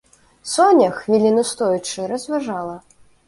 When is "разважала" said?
2.13-2.75